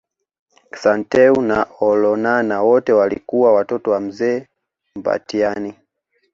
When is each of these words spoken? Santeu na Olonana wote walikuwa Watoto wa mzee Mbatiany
Santeu 0.75 1.41
na 1.41 1.67
Olonana 1.79 2.61
wote 2.63 2.93
walikuwa 2.93 3.53
Watoto 3.53 3.91
wa 3.91 3.99
mzee 4.01 4.47
Mbatiany 4.95 5.73